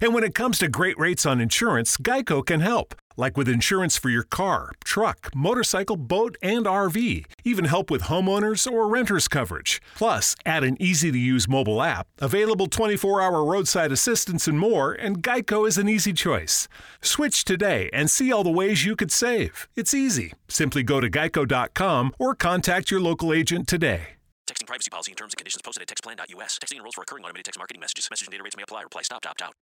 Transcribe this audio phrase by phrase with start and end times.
[0.00, 2.94] And when it comes to great rates on insurance, Geico can help.
[3.16, 7.24] Like with insurance for your car, truck, motorcycle, boat, and RV.
[7.42, 9.82] Even help with homeowners or renters coverage.
[9.96, 14.92] Plus, add an easy to use mobile app, available 24 hour roadside assistance, and more,
[14.92, 16.68] and Geico is an easy choice.
[17.02, 19.66] Switch today and see all the ways you could save.
[19.74, 20.32] It's easy.
[20.46, 24.14] Simply go to geico.com or contact your local agent today.
[24.46, 26.58] Texting privacy policy and terms and conditions posted at textplan.us.
[26.60, 28.08] Texting enrolls for recurring automated text marketing messages.
[28.10, 28.82] Message and data rates may apply.
[28.82, 29.54] Reply stop to opt out.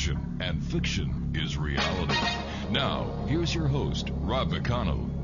[0.00, 2.16] Fiction and fiction is reality.
[2.70, 5.19] Now, here's your host, Rob McConnell.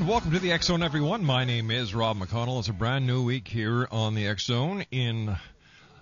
[0.00, 1.22] And welcome to the X Zone, everyone.
[1.22, 2.58] My name is Rob McConnell.
[2.60, 5.36] It's a brand new week here on the X Zone in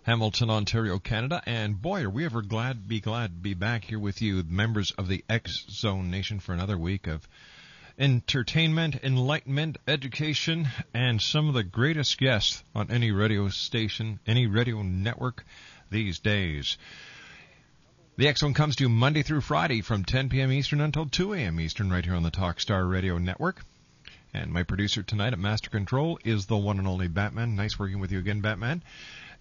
[0.04, 1.42] Hamilton, Ontario, Canada.
[1.44, 4.92] And boy, are we ever glad, be glad to be back here with you, members
[4.92, 7.26] of the X Zone Nation, for another week of
[7.98, 14.80] entertainment, enlightenment, education, and some of the greatest guests on any radio station, any radio
[14.82, 15.44] network
[15.90, 16.78] these days.
[18.16, 20.52] The X Zone comes to you Monday through Friday from 10 p.m.
[20.52, 21.58] Eastern until 2 a.m.
[21.58, 23.64] Eastern right here on the Talkstar Radio Network.
[24.34, 27.56] And my producer tonight at Master Control is the one and only Batman.
[27.56, 28.82] Nice working with you again, Batman.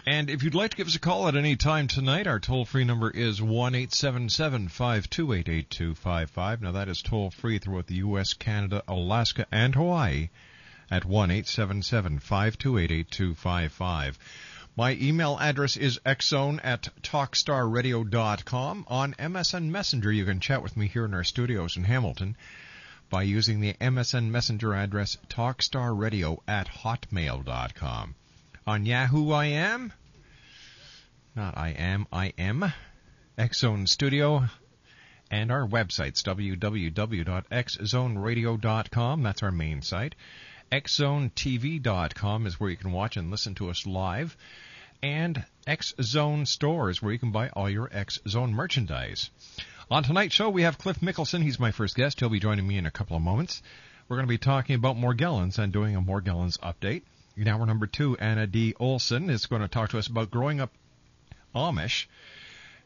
[0.05, 2.63] And if you'd like to give us a call at any time tonight, our toll
[2.63, 6.61] free number is 1 877 528 8255.
[6.61, 10.29] Now, that is toll free throughout the U.S., Canada, Alaska, and Hawaii
[10.89, 14.17] at 1 877 528 8255.
[14.77, 18.85] My email address is xzone at talkstarradio.com.
[18.87, 22.37] On MSN Messenger, you can chat with me here in our studios in Hamilton
[23.09, 28.16] by using the MSN Messenger address talkstarradio at hotmail.com.
[28.66, 29.93] On Yahoo, I am.
[31.35, 32.73] Not I am, I am.
[33.37, 34.49] Xzone Studio.
[35.29, 39.23] And our websites, www.xzoneradio.com.
[39.23, 40.16] That's our main site.
[40.72, 44.37] xzonetv.com is where you can watch and listen to us live.
[45.03, 49.29] And X Zone Stores, where you can buy all your X Zone merchandise.
[49.89, 51.41] On tonight's show, we have Cliff Mickelson.
[51.41, 52.19] He's my first guest.
[52.19, 53.63] He'll be joining me in a couple of moments.
[54.09, 57.03] We're going to be talking about Morgellons and doing a Morgellons update.
[57.37, 58.73] In hour number two, Anna D.
[58.81, 60.73] Olson is going to talk to us about growing up
[61.55, 62.07] Amish.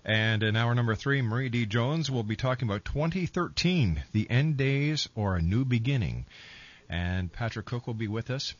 [0.05, 1.65] And in hour number three, Marie D.
[1.65, 6.27] Jones will be talking about 2013, the end days or a new beginning.
[6.87, 8.53] And Patrick Cook will be with us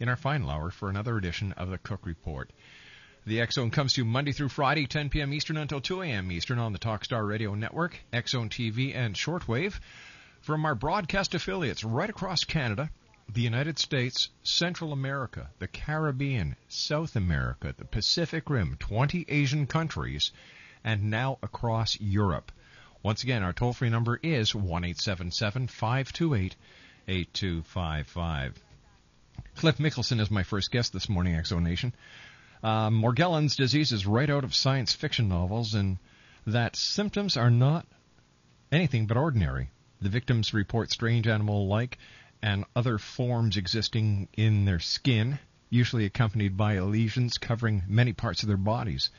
[0.00, 2.48] in our final hour for another edition of the Cook Report.
[3.24, 5.32] The Zone comes to you Monday through Friday, 10 p.m.
[5.32, 6.32] Eastern until 2 a.m.
[6.32, 7.96] Eastern on the Talkstar Radio Network,
[8.26, 9.78] Zone TV, and Shortwave.
[10.40, 12.90] From our broadcast affiliates right across Canada,
[13.32, 20.32] the United States, Central America, the Caribbean, South America, the Pacific Rim, 20 Asian countries,
[20.82, 22.50] and now across Europe.
[23.04, 26.56] Once again, our toll free number is 1 528
[27.06, 28.64] 8255.
[29.54, 31.92] Cliff Mickelson is my first guest this morning, X Zone Nation.
[32.62, 35.98] Uh, Morgellons disease is right out of science fiction novels, and
[36.46, 37.86] that symptoms are not
[38.70, 39.70] anything but ordinary.
[40.00, 41.98] The victims report strange animal like
[42.40, 48.48] and other forms existing in their skin, usually accompanied by lesions covering many parts of
[48.48, 49.10] their bodies.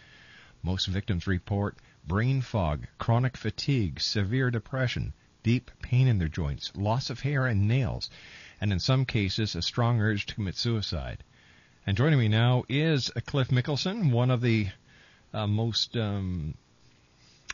[0.62, 7.10] Most victims report brain fog, chronic fatigue, severe depression, deep pain in their joints, loss
[7.10, 8.10] of hair and nails,
[8.62, 11.26] and in some cases, a strong urge to commit suicide.
[11.86, 14.68] And joining me now is Cliff Mickelson, one of the
[15.34, 16.54] uh, most, um,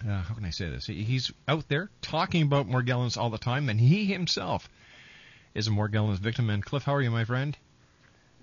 [0.08, 0.86] uh, how can I say this?
[0.86, 4.70] He's out there talking about Morgellons all the time, and he himself
[5.56, 6.52] is a Morgellons victim.
[6.52, 7.58] And Cliff, how are you, my friend?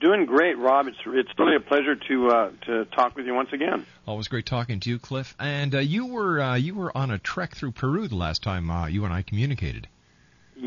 [0.00, 0.88] Doing great, Rob.
[0.88, 3.86] It's it's really a pleasure to uh, to talk with you once again.
[4.06, 5.34] Always great talking to you, Cliff.
[5.38, 8.70] And uh, you were uh, you were on a trek through Peru the last time
[8.70, 9.88] uh, you and I communicated.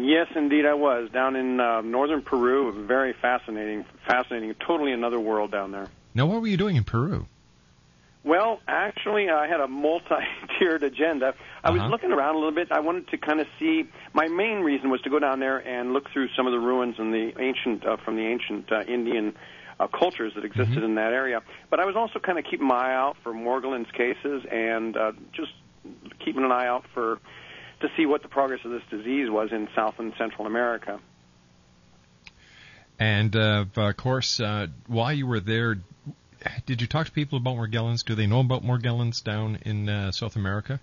[0.06, 2.86] Yes, indeed, I was down in uh, northern Peru.
[2.86, 4.54] Very fascinating, fascinating.
[4.66, 5.88] Totally another world down there.
[6.13, 7.25] Now, what were you doing in Peru?
[8.24, 11.34] Well, actually, I had a multi-tiered agenda.
[11.63, 11.90] I was Uh-huh.
[11.90, 12.72] looking around a little bit.
[12.72, 13.88] I wanted to kind of see.
[14.13, 16.96] My main reason was to go down there and look through some of the ruins
[17.00, 19.36] and the ancient uh, from the ancient uh, Indian
[19.80, 21.42] uh, cultures that existed in that area.
[21.69, 25.13] But I was also kind of keeping my eye out for Morgellons cases and uh,
[25.31, 25.54] just
[26.19, 27.19] keeping an eye out for
[27.81, 30.99] to see what the progress of this disease was in South and Central America.
[32.99, 35.77] And uh, of course, uh, while you were there,
[36.65, 38.03] did you talk to people about Morgellons?
[38.03, 40.81] Do they know about Morgellons down in uh, South America?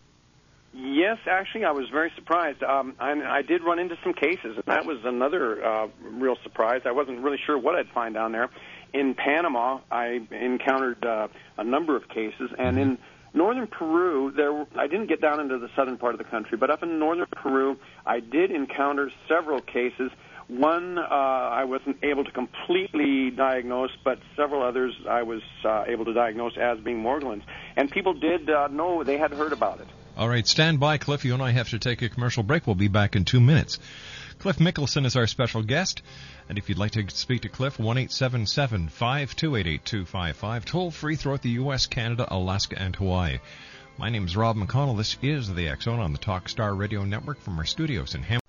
[0.72, 2.62] Yes, actually, I was very surprised.
[2.62, 6.82] Um, I, I did run into some cases, and that was another uh, real surprise.
[6.84, 8.50] I wasn't really sure what I'd find down there.
[8.92, 11.28] In Panama, I encountered uh,
[11.58, 12.98] a number of cases, and in
[13.36, 16.70] northern Peru, there I didn't get down into the southern part of the country, but
[16.70, 20.10] up in northern Peru, I did encounter several cases.
[20.48, 26.04] One uh, I wasn't able to completely diagnose, but several others I was uh, able
[26.06, 27.42] to diagnose as being Morgellons,
[27.76, 29.88] and people did uh, know they had heard about it.
[30.16, 31.24] All right, stand by, Cliff.
[31.24, 32.66] You and I have to take a commercial break.
[32.66, 33.78] We'll be back in two minutes.
[34.38, 36.02] Cliff Mickelson is our special guest,
[36.48, 39.66] and if you'd like to speak to Cliff, one eight seven seven five two eight
[39.66, 43.38] eight two five five, toll free throughout the U.S., Canada, Alaska, and Hawaii.
[43.98, 44.96] My name is Rob McConnell.
[44.96, 48.40] This is the X Zone on the Talkstar Radio Network from our studios in Ham.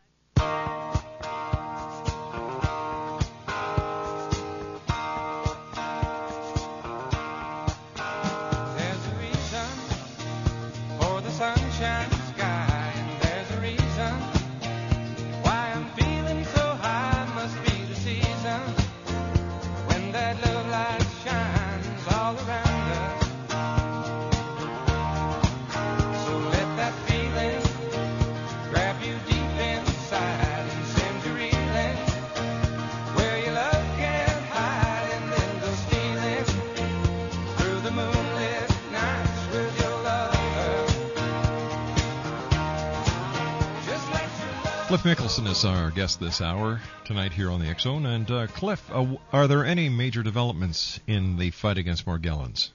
[45.38, 48.08] Is our guest this hour tonight here on the X Zone.
[48.08, 52.72] And uh, Cliff, uh, are there any major developments in the fight against Morgellons?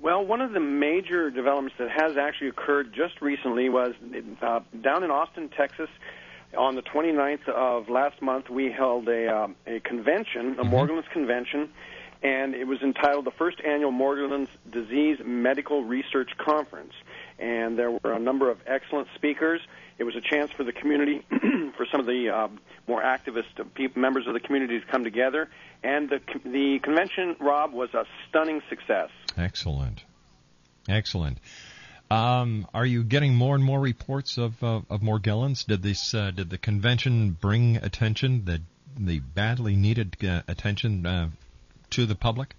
[0.00, 3.94] Well, one of the major developments that has actually occurred just recently was
[4.42, 5.88] uh, down in Austin, Texas.
[6.58, 11.70] On the 29th of last month, we held a, um, a convention, a Morgellons convention,
[12.24, 16.92] and it was entitled the First Annual Morgellons Disease Medical Research Conference.
[17.38, 19.60] And there were a number of excellent speakers.
[20.02, 21.24] It was a chance for the community,
[21.76, 25.48] for some of the um, more activist members of the community to come together.
[25.84, 29.10] And the, the convention, Rob, was a stunning success.
[29.38, 30.02] Excellent.
[30.88, 31.38] Excellent.
[32.10, 35.64] Um, are you getting more and more reports of uh, of Morgellons?
[35.64, 38.60] Did this uh, did the convention bring attention the
[38.98, 41.30] the badly needed uh, attention uh,
[41.90, 42.56] to the public?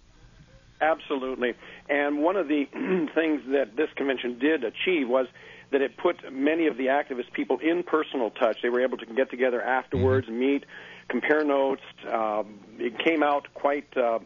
[0.79, 1.55] Absolutely.
[1.89, 2.63] And one of the
[3.13, 5.27] things that this convention did achieve was
[5.73, 8.57] that it put many of the activist people in personal touch.
[8.61, 10.63] They were able to get together afterwards, meet,
[11.09, 11.81] compare notes.
[12.09, 14.19] Um, it came out quite uh,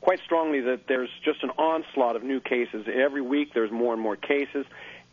[0.00, 2.86] quite strongly that there's just an onslaught of new cases.
[2.92, 4.66] Every week there's more and more cases.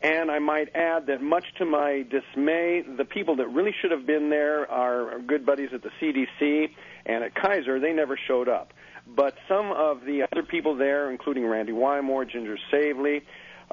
[0.03, 4.07] And I might add that, much to my dismay, the people that really should have
[4.07, 6.71] been there are good buddies at the CDC
[7.05, 7.79] and at Kaiser.
[7.79, 8.73] They never showed up.
[9.07, 13.23] But some of the other people there, including Randy Wymore, Ginger Savely,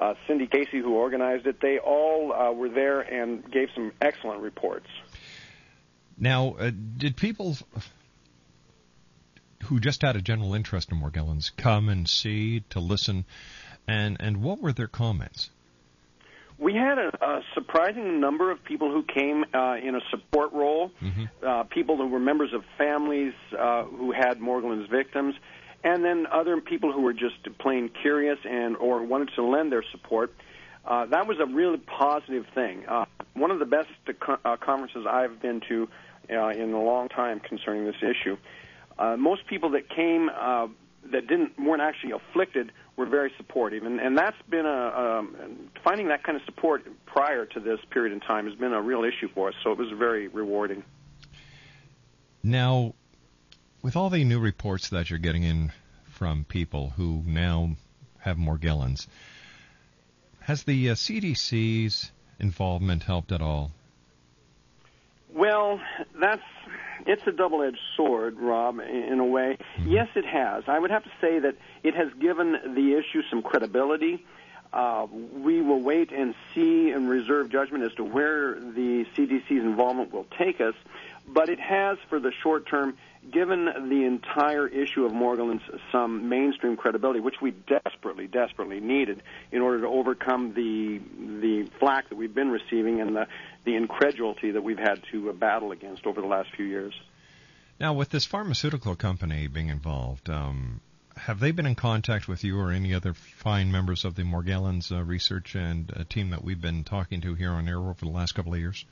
[0.01, 4.41] uh, Cindy Casey, who organized it, they all uh, were there and gave some excellent
[4.43, 4.87] reports.
[6.17, 7.57] Now, uh, did people
[9.65, 13.25] who just had a general interest in Morgellons come and see to listen,
[13.87, 15.51] and and what were their comments?
[16.59, 20.91] We had a, a surprising number of people who came uh, in a support role,
[21.01, 21.25] Mm-hmm.
[21.47, 25.37] uh, people who were members of families uh, who had Morgellons victims,
[25.85, 29.85] and then other people who were just plain curious and or wanted to lend their
[29.93, 30.35] support.
[30.85, 32.87] Uh, that was a really positive thing.
[32.87, 33.05] Uh,
[33.35, 33.91] one of the best
[34.45, 35.89] uh, conferences I've been to
[36.31, 38.37] uh, in a long time concerning this issue.
[38.99, 40.67] Uh, most people that came uh,
[41.13, 45.37] that didn't weren't actually afflicted were very supportive, and, and that's been a um,
[45.85, 49.05] finding that kind of support prior to this period in time has been a real
[49.05, 49.55] issue for us.
[49.63, 50.83] So it was very rewarding.
[52.43, 52.95] Now,
[53.83, 55.73] with all the new reports that you're getting in
[56.11, 57.77] from people who now
[58.21, 59.07] have Morgellons,
[60.41, 63.71] has the uh, CDC's involvement helped at all?
[65.33, 65.81] Well,
[66.19, 66.43] that's
[67.07, 69.57] it's a double-edged sword, Rob, in a way.
[69.85, 70.65] Yes, it has.
[70.67, 74.27] I would have to say that it has given the issue some credibility.
[74.73, 80.13] Uh, we will wait and see and reserve judgment as to where the CDC's involvement
[80.13, 80.75] will take us,
[81.27, 82.97] but it has, for the short term,
[83.33, 85.61] given the entire issue of Morgellons
[85.93, 89.23] some mainstream credibility, which we desperately, desperately needed
[89.53, 91.01] in order to overcome the
[91.41, 93.27] the flack that we've been receiving and the
[93.65, 96.95] the incredulity that we've had to uh, battle against over the last few years.
[97.81, 100.81] Now, with this pharmaceutical company being involved, um,
[101.17, 104.91] have they been in contact with you or any other fine members of the Morgellons
[104.91, 108.09] uh, research and uh, team that we've been talking to here on air over the
[108.09, 108.85] last couple of years?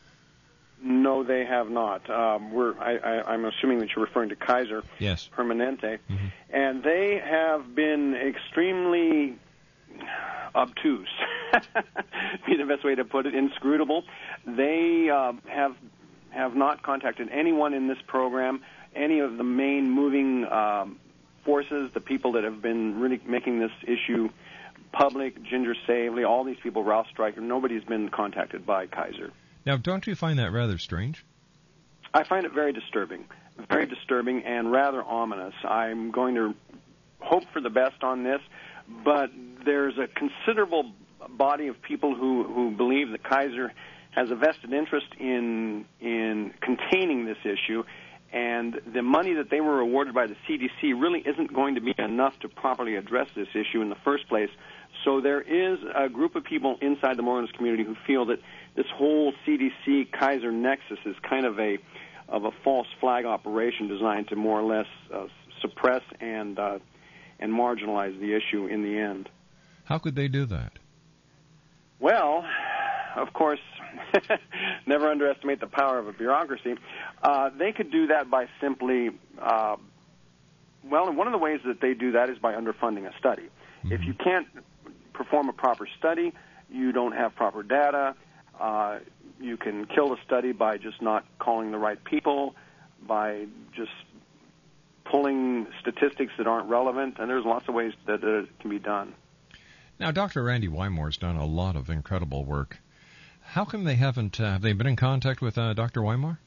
[0.82, 2.08] No, they have not.
[2.10, 5.28] Um, we're, I, I'm assuming that you're referring to Kaiser Yes.
[5.34, 5.98] Permanente,
[6.50, 9.38] and they have been extremely
[10.54, 11.08] obtuse.
[12.46, 13.34] be the best way to put it.
[13.34, 14.04] Inscrutable.
[14.46, 15.76] They uh, have
[16.30, 18.60] have not contacted anyone in this program,
[18.94, 20.98] any of the main moving um,
[21.44, 24.28] forces, the people that have been really making this issue
[24.92, 27.38] public, Ginger Savely, all these people, Ralph Stricker.
[27.38, 29.32] Nobody's been contacted by Kaiser.
[29.66, 31.24] Now, don't you find that rather strange?
[32.14, 33.24] I find it very disturbing,
[33.68, 35.54] very disturbing and rather ominous.
[35.64, 36.54] I'm going to
[37.18, 38.40] hope for the best on this,
[39.04, 39.30] but
[39.64, 40.92] there's a considerable
[41.28, 43.72] body of people who, who believe that Kaiser
[44.12, 47.82] has a vested interest in in containing this issue,
[48.32, 51.94] and the money that they were awarded by the CDC really isn't going to be
[51.98, 54.48] enough to properly address this issue in the first place.
[55.04, 58.38] So there is a group of people inside the Morgellons community who feel that
[58.76, 61.78] this whole CDC Kaiser nexus is kind of a
[62.28, 65.26] of a false flag operation designed to more or less uh,
[65.60, 66.78] suppress and uh,
[67.38, 69.28] and marginalize the issue in the end.
[69.84, 70.72] How could they do that?
[72.00, 72.44] Well,
[73.16, 73.60] of course,
[74.86, 76.74] never underestimate the power of a bureaucracy.
[77.22, 79.76] Uh, they could do that by simply, uh,
[80.84, 83.48] well, and one of the ways that they do that is by underfunding a study.
[83.88, 84.48] If you can't
[85.12, 86.32] perform a proper study,
[86.68, 88.16] you don't have proper data.
[88.60, 88.98] Uh,
[89.40, 92.54] you can kill a study by just not calling the right people,
[93.06, 93.90] by just
[95.04, 98.78] pulling statistics that aren't relevant, and there's lots of ways that uh, it can be
[98.78, 99.14] done.
[99.98, 100.42] Now, Dr.
[100.42, 102.78] Randy Wymore's done a lot of incredible work.
[103.40, 104.40] How come they haven't?
[104.40, 106.00] Uh, have they been in contact with uh, Dr.
[106.00, 106.38] Wymore?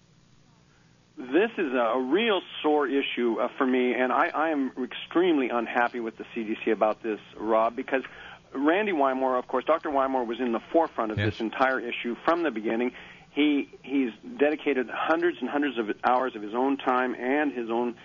[1.17, 5.99] This is a real sore issue uh, for me, and I, I am extremely unhappy
[5.99, 8.03] with the CDC about this, Rob, because
[8.53, 9.89] Randy Wymore, of course, Dr.
[9.89, 11.31] Wymore was in the forefront of Yes.
[11.31, 12.91] this entire issue from the beginning.
[13.31, 17.95] He he's dedicated hundreds and hundreds of hours of his own time and his own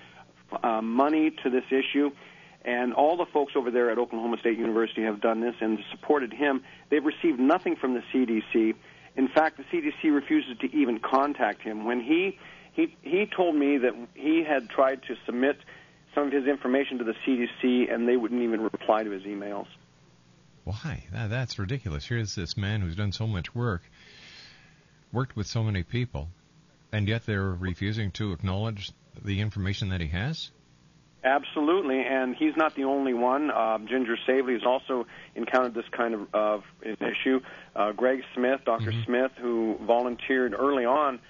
[0.62, 2.10] uh, money to this issue.
[2.64, 6.32] And all the folks over there at Oklahoma State University have done this and supported
[6.32, 6.62] him.
[6.90, 8.74] They've received nothing from the CDC.
[9.16, 11.84] In fact, the CDC refuses to even contact him.
[11.84, 12.38] When he
[12.72, 15.56] he he told me that he had tried to submit
[16.14, 19.66] some of his information to the CDC and they wouldn't even reply to his emails.
[20.64, 21.04] Why?
[21.12, 22.06] That, that's ridiculous.
[22.06, 23.82] Here's this man who's done so much work,
[25.12, 26.28] worked with so many people,
[26.92, 28.90] and yet they're refusing to acknowledge
[29.22, 30.50] the information that he has?
[31.22, 33.50] Absolutely, and he's not the only one.
[33.50, 37.40] Um, Ginger Savely has also encountered this kind of, of issue.
[37.74, 41.20] Uh, Greg Smith, doctor Smith, who volunteered early on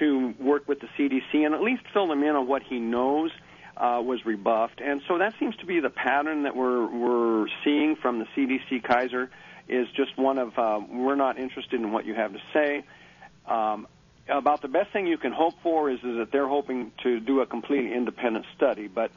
[0.00, 3.30] to work with the CDC and at least fill them in on what he knows.
[3.78, 7.96] Uh, was rebuffed, and so that seems to be the pattern that we're we're seeing
[7.96, 9.30] from the CDC Kaiser.
[9.68, 12.84] Is just one of uh, we're not interested in what you have to say.
[13.46, 13.86] Um,
[14.28, 17.40] about the best thing you can hope for is, is that they're hoping to do
[17.40, 19.10] a completely independent study, but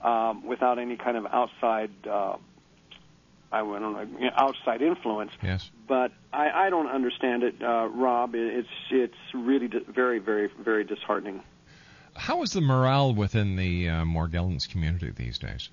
[0.00, 1.90] um, without any kind of outside.
[2.06, 2.36] Uh,
[3.52, 5.30] I don't know, outside influence.
[5.40, 5.70] Yes.
[5.86, 8.34] But I, I don't understand it, uh, Rob.
[8.34, 11.40] It's it's really di- very, very, very disheartening.
[12.16, 15.68] How is the morale within the uh, Morgellons community these days?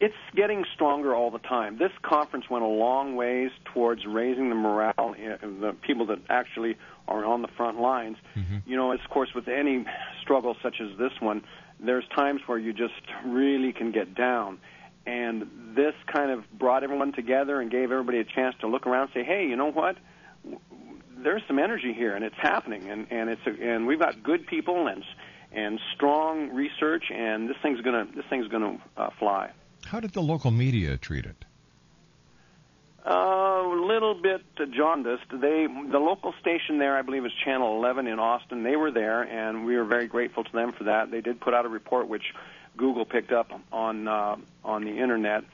[0.00, 1.78] It's getting stronger all the time.
[1.78, 6.76] This conference went a long ways towards raising the morale of the people that actually
[7.06, 8.16] are on the front lines.
[8.34, 8.58] Mm-hmm.
[8.66, 9.84] You know, of course, with any
[10.22, 11.44] struggle such as this one,
[11.78, 12.94] there's times where you just
[13.26, 14.58] really can get down.
[15.04, 19.02] And this kind of brought everyone together and gave everybody a chance to look around
[19.02, 19.96] and say, hey, you know what?
[21.22, 24.46] There's some energy here, and it's happening, and and it's a, and we've got good
[24.46, 25.04] people and
[25.52, 29.50] and strong research, and this thing's gonna this thing's gonna uh, fly.
[29.86, 31.44] How did the local media treat it?
[33.04, 35.24] A little bit uh, jaundiced.
[35.30, 38.62] They, the local station there, I believe, is Channel 11 in Austin.
[38.62, 41.10] They were there, and we were very grateful to them for that.
[41.10, 42.34] They did put out a report which
[42.76, 45.44] Google picked up on uh, on the internet.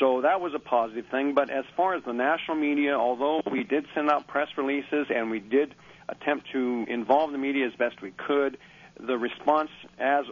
[0.00, 1.34] So that was a positive thing.
[1.34, 5.30] But as far as the national media, although we did send out press releases and
[5.30, 5.74] we did
[6.08, 8.58] attempt to involve the media as best we could,
[8.98, 10.24] the response, as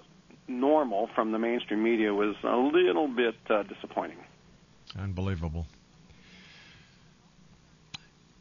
[0.49, 4.19] normal from the mainstream media, was a little bit uh, disappointing.
[4.99, 5.67] Unbelievable.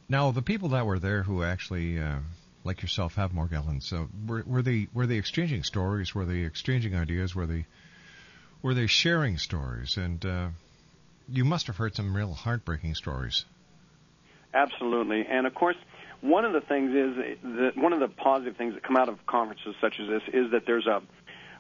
[0.10, 2.20] Now, the people that were there who actually, uh,
[2.64, 6.16] like yourself, have Morgellons, so were, were they were they exchanging stories?
[6.16, 7.36] Were they exchanging ideas?
[7.36, 7.66] Were they
[8.62, 9.98] were they sharing stories?
[9.98, 10.48] And uh,
[11.30, 13.46] you must have heard some real heartbreaking stories.
[14.54, 15.76] Absolutely, and of course,
[16.22, 19.24] one of the things is that one of the positive things that come out of
[19.28, 21.02] conferences such as this is that there's a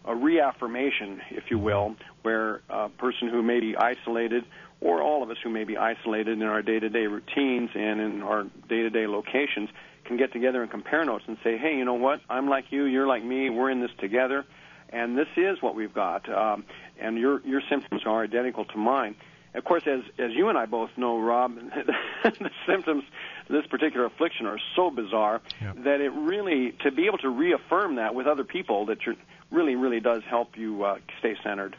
[0.05, 4.45] a reaffirmation, if you will, where a person who may be isolated,
[4.79, 8.43] or all of us who may be isolated in our day-to-day routines and in our
[8.69, 9.69] day-to-day locations,
[10.05, 12.21] can get together and compare notes and say, hey, you know what?
[12.29, 14.45] I'm like you, you're like me, we're in this together,
[14.89, 16.29] and this is what we've got.
[16.29, 16.63] Um,
[16.99, 19.15] and your your symptoms are identical to mine.
[19.57, 21.55] Of course, as as you and I both know, Rob,
[22.23, 23.03] the symptoms
[23.49, 27.95] of this particular affliction are so bizarre that it really to be able to reaffirm
[27.95, 29.15] that with other people that you're
[29.49, 31.75] really really does help you uh, stay centered.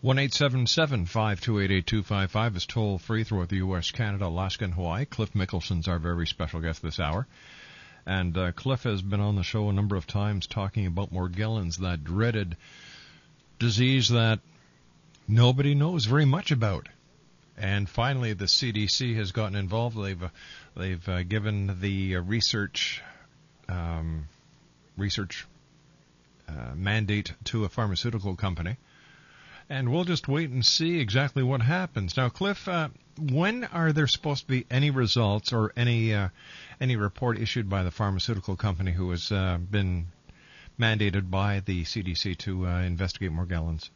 [0.00, 3.50] One eight seven seven five two eight eight two five five is toll free throughout
[3.50, 5.04] the U.S., Canada, Alaska, and Hawaii.
[5.04, 7.26] Cliff Mickelson's our very special guest this hour.
[8.06, 11.76] And uh, Cliff has been on the show a number of times talking about Morgellons,
[11.78, 12.56] that dreaded
[13.60, 14.40] disease that
[15.28, 16.88] nobody knows very much about.
[17.56, 20.02] And finally, the CDC has gotten involved.
[20.02, 20.30] They've
[20.76, 23.02] they've uh, given the uh, research
[23.68, 24.28] um,
[24.96, 25.46] research
[26.48, 28.76] uh, mandate to a pharmaceutical company,
[29.68, 32.16] and we'll just wait and see exactly what happens.
[32.16, 32.88] Now, Cliff, uh,
[33.18, 36.30] when are there supposed to be any results or any uh,
[36.80, 40.06] any report issued by the pharmaceutical company who has uh, been
[40.80, 43.90] mandated by the CDC to investigate Morgellons?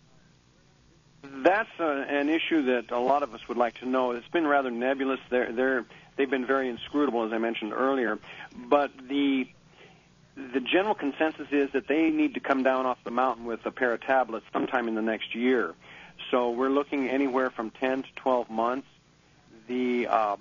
[1.46, 4.10] That's uh, an issue that a lot of us would like to know.
[4.10, 5.20] It's been rather nebulous.
[5.30, 5.84] They're, they're,
[6.16, 8.18] they've been very inscrutable, as I mentioned earlier.
[8.68, 9.48] But the
[10.34, 13.70] the general consensus is that they need to come down off the mountain with a
[13.70, 15.74] pair of tablets sometime in the next year.
[16.32, 18.88] So we're looking anywhere from 10 to 12 months.
[19.68, 20.36] The uh,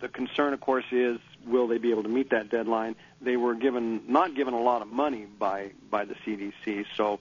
[0.00, 2.96] the concern, of course, is will they be able to meet that deadline?
[3.20, 7.20] They were given not given a lot of money by by the CDC, so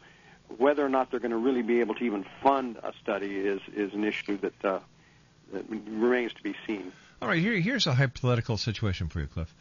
[0.57, 3.61] whether or not they're going to really be able to even fund a study is
[3.75, 4.79] is an issue that, uh,
[5.53, 6.91] that remains to be seen.
[7.21, 9.53] All right, here, here's a hypothetical situation for you, Cliff.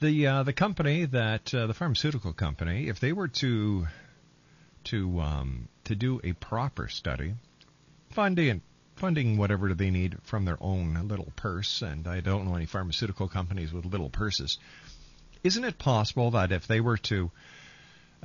[0.00, 3.86] The uh, the company that uh, the pharmaceutical company, if they were to
[4.84, 7.34] to um, to do a proper study,
[8.10, 8.62] funding
[8.96, 13.28] funding whatever they need from their own little purse, and I don't know any pharmaceutical
[13.28, 14.58] companies with little purses.
[15.42, 17.30] Isn't it possible that if they were to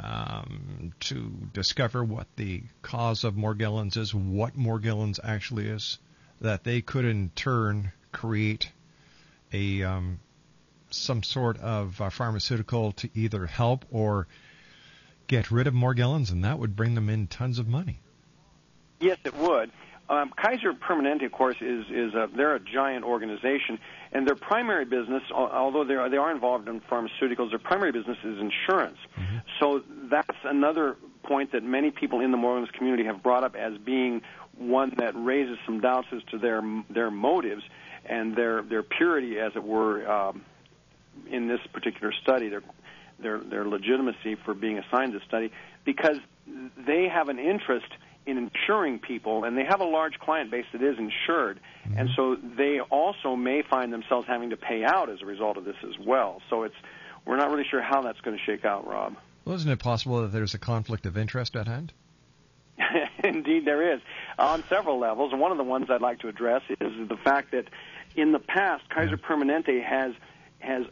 [0.01, 5.99] um, to discover what the cause of Morgellons is, what Morgellons actually is,
[6.41, 8.71] that they could in turn create
[9.51, 10.19] a um,
[10.89, 14.27] some sort of uh, pharmaceutical to either help or
[15.27, 17.99] get rid of Morgellons, and that would bring them in tons of money.
[18.99, 19.71] Yes, it would.
[20.09, 23.79] Um, Kaiser Permanente, of course, is is a, they're a giant organization,
[24.11, 28.17] and their primary business, although they are they are involved in pharmaceuticals, their primary business
[28.23, 28.97] is insurance.
[29.59, 33.77] So that's another point that many people in the Morgellons community have brought up as
[33.77, 34.23] being
[34.57, 37.63] one that raises some doubts as to their their motives
[38.05, 40.41] and their their purity, as it were, um,
[41.29, 42.49] in this particular study.
[42.49, 42.63] Their
[43.19, 45.51] their their legitimacy for being assigned this study
[45.85, 46.17] because
[46.87, 47.87] they have an interest
[48.29, 51.97] in insuring people, and they have a large client base that is insured, mm-hmm.
[51.97, 55.65] and so they also may find themselves having to pay out as a result of
[55.65, 56.41] this as well.
[56.49, 56.75] So it's
[57.25, 59.15] we're not really sure how that's going to shake out, Rob.
[59.45, 61.93] Well, isn't it possible that there's a conflict of interest at hand?
[63.23, 64.01] Indeed, there is
[64.37, 67.51] on several levels, and one of the ones I'd like to address is the fact
[67.51, 67.65] that
[68.15, 70.13] in the past, Kaiser Permanente has
[70.59, 70.85] has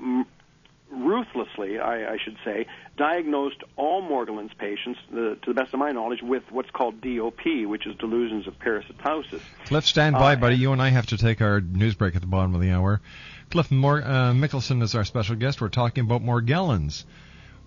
[0.92, 2.66] ruthlessly, I, I should say,
[2.98, 7.66] diagnosed all Morgellons patients, the, to the best of my knowledge, with what's called DOP,
[7.66, 9.42] which is delusions of parasitosis.
[9.66, 10.56] Cliff, stand by, Uh, buddy.
[10.56, 13.02] You and I have to take our news break at the bottom of the hour.
[13.50, 15.62] Cliff Mor- uh, Mickelson is our special guest.
[15.62, 17.04] We're talking about Morgellons.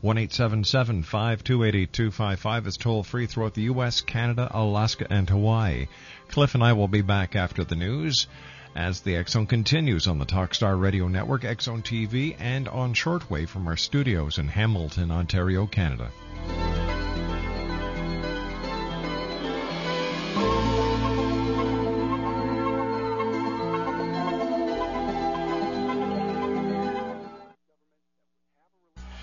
[0.02, 5.88] 1-877-528-8255 is toll free throughout the U.S., Canada, Alaska, and Hawaii.
[6.28, 8.26] Cliff and I will be back after the news
[8.74, 13.48] as the X Zone continues on the Talkstar Radio Network, Zone TV, and on shortwave
[13.48, 16.10] from our studios in Hamilton, Ontario, Canada.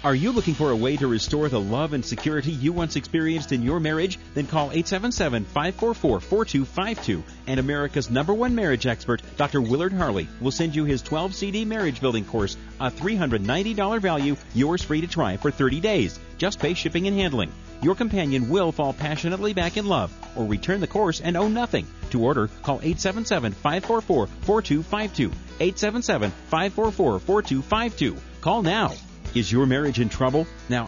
[0.08, 3.52] Are you looking for a way to restore the love and security you once experienced
[3.52, 4.18] in your marriage?
[4.36, 9.62] Then call 877-544-4252 and America's number one marriage expert, Dr.
[9.62, 14.82] Willard Harley, will send you his 12 CD marriage building course, a $390 value, yours
[14.82, 16.18] free to try for 30 days.
[16.38, 17.52] Just pay shipping and handling.
[17.82, 21.86] Your companion will fall passionately back in love or return the course and owe nothing.
[22.12, 25.34] To order, call 877-544-4252.
[25.60, 28.18] 877-544-4252.
[28.40, 28.94] Call now.
[29.38, 30.48] Is your marriage in trouble?
[30.68, 30.88] Now,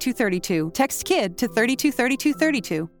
[0.71, 3.00] Text KID to 323232.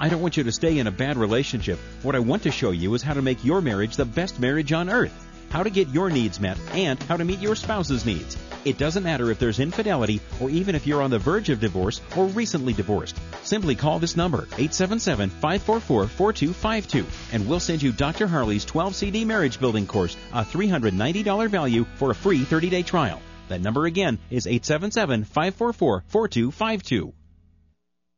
[0.00, 1.78] I don't want you to stay in a bad relationship.
[2.02, 4.72] What I want to show you is how to make your marriage the best marriage
[4.72, 5.12] on earth,
[5.50, 8.36] how to get your needs met, and how to meet your spouse's needs.
[8.64, 12.00] It doesn't matter if there's infidelity or even if you're on the verge of divorce
[12.16, 13.18] or recently divorced.
[13.42, 18.26] Simply call this number, 877-544-4252, and we'll send you Dr.
[18.26, 23.20] Harley's 12 CD marriage building course, a $390 value for a free 30-day trial.
[23.48, 27.12] That number again is 877-544-4252.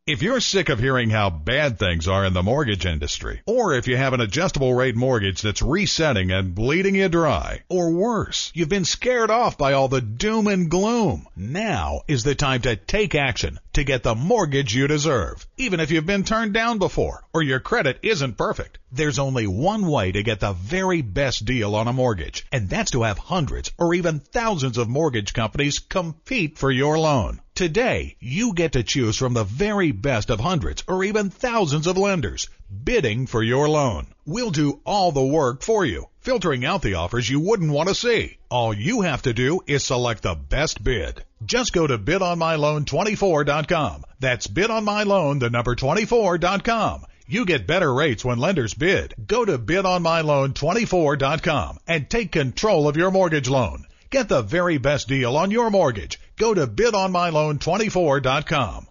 [0.06, 3.88] If you're sick of hearing how bad things are in the mortgage industry, or if
[3.88, 8.68] you have an adjustable rate mortgage that's resetting and bleeding you dry, or worse, you've
[8.68, 13.14] been scared off by all the doom and gloom, now is the time to take
[13.14, 15.46] action to get the mortgage you deserve.
[15.56, 19.86] Even if you've been turned down before, or your credit isn't perfect, there's only one
[19.86, 23.72] way to get the very best deal on a mortgage, and that's to have hundreds
[23.78, 27.40] or even thousands of mortgage companies compete for your loan.
[27.54, 31.96] Today, you get to choose from the very best of hundreds or even thousands of
[31.96, 32.48] lenders
[32.82, 34.08] bidding for your loan.
[34.26, 37.94] We'll do all the work for you, filtering out the offers you wouldn't want to
[37.94, 38.38] see.
[38.50, 41.22] All you have to do is select the best bid.
[41.44, 44.04] Just go to bidonmyloan24.com.
[44.18, 47.04] That's bidonmyloan, the number 24.com.
[47.28, 49.14] You get better rates when lenders bid.
[49.28, 53.84] Go to bidonmyloan24.com and take control of your mortgage loan.
[54.10, 56.18] Get the very best deal on your mortgage.
[56.36, 58.88] Go to bidonmyloan24.com.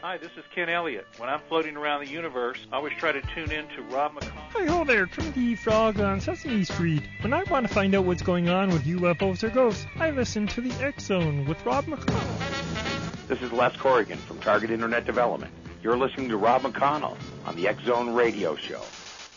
[0.00, 1.06] Hi, this is Ken Elliott.
[1.16, 4.52] When I'm floating around the universe, I always try to tune in to Rob McConnell.
[4.52, 7.02] Hi ho there, Trinity Frog on Sesame Street.
[7.20, 10.46] When I want to find out what's going on with UFOs or ghosts, I listen
[10.46, 13.26] to the X Zone with Rob McConnell.
[13.26, 15.52] This is Les Corrigan from Target Internet Development.
[15.82, 18.82] You're listening to Rob McConnell on the X Zone Radio Show.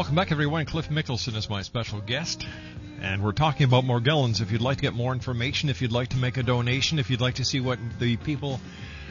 [0.00, 0.64] Welcome back, everyone.
[0.64, 2.46] Cliff Mickelson is my special guest,
[3.02, 4.40] and we're talking about Morgellons.
[4.40, 7.10] If you'd like to get more information, if you'd like to make a donation, if
[7.10, 8.62] you'd like to see what the people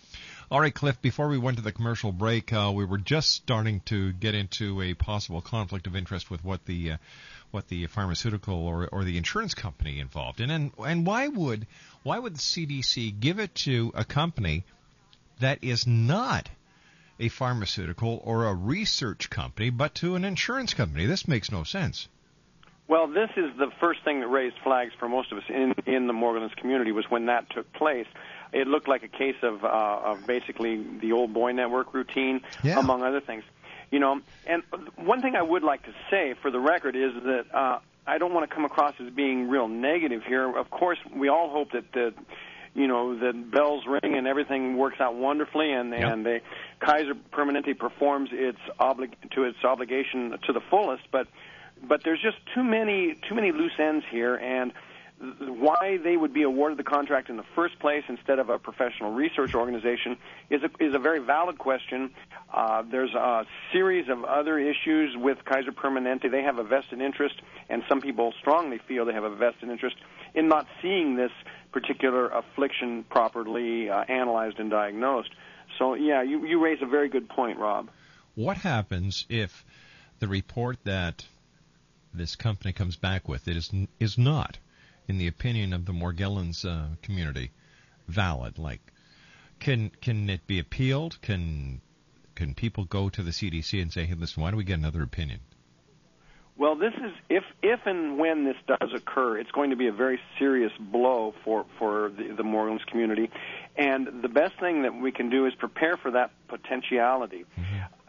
[0.52, 3.82] All right, Cliff, before we went to the commercial break, uh, we were just starting
[3.86, 6.98] to get into a possible conflict of interest with what the uh,
[7.52, 11.66] what the pharmaceutical or, or the insurance company involved in, and and why would
[12.04, 14.64] why would the CDC give it to a company
[15.40, 16.50] that is not
[17.20, 21.06] a pharmaceutical or a research company, but to an insurance company?
[21.06, 22.08] This makes no sense.
[22.88, 26.08] Well, this is the first thing that raised flags for most of us in in
[26.08, 28.08] the Morgellons community was when that took place.
[28.52, 32.80] It looked like a case of uh, of basically the old boy network routine, Yeah.
[32.80, 33.44] among other things.
[33.92, 34.64] You know, and
[34.98, 38.34] one thing I would like to say for the record is that uh, I don't
[38.34, 40.56] want to come across as being real negative here.
[40.56, 42.14] Of course, we all hope that the
[42.76, 46.42] you know the bells ring and everything works out wonderfully, and and the
[46.80, 51.04] Kaiser Permanente performs its oblig- to its obligation to the fullest.
[51.12, 51.28] But
[51.82, 54.72] but there's just too many too many loose ends here, and
[55.20, 59.12] why they would be awarded the contract in the first place instead of a professional
[59.12, 60.18] research organization
[60.50, 62.12] is a, is a very valid question.
[62.54, 66.32] Uh, there's a series of other issues with Kaiser Permanente.
[66.32, 67.36] They have a vested interest,
[67.68, 69.98] and some people strongly feel they have a vested interest
[70.34, 71.32] in not seeing this
[71.74, 75.32] particular affliction properly uh, analyzed and diagnosed.
[75.78, 77.90] So, yeah, you, you raise a very good point, Rob.
[78.36, 79.66] What happens if
[80.20, 81.26] the report that
[82.14, 84.58] this company comes back with is is not
[85.10, 87.52] in the opinion of the Morgellons uh, community,
[88.08, 88.58] valid?
[88.58, 88.80] Like,
[89.60, 91.20] can can it be appealed?
[91.22, 91.82] Can
[92.36, 95.04] can people go to the CDC and say, "Hey, listen, why don't we get another
[95.04, 95.40] opinion?"
[96.60, 99.94] Well, this is if if and when this does occur, it's going to be a
[99.94, 103.32] very serious blow for for the, the Morgellons community,
[103.78, 107.46] and the best thing that we can do is prepare for that potentiality.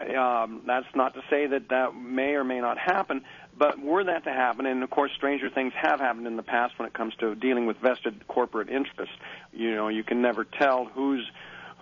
[0.00, 3.22] Um, that's not to say that that may or may not happen,
[3.60, 6.78] but were that to happen, and of course, stranger things have happened in the past
[6.78, 9.14] when it comes to dealing with vested corporate interests.
[9.52, 11.30] You know, you can never tell whose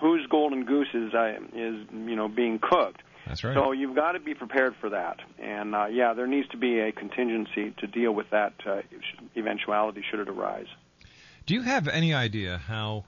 [0.01, 3.01] whose golden goose is uh, is you know being cooked.
[3.29, 3.55] That's right.
[3.55, 6.81] So you've got to be prepared for that, and uh, yeah, there needs to be
[6.81, 8.81] a contingency to deal with that uh,
[9.37, 10.67] eventuality should it arise.
[11.47, 13.05] Do you have any idea how?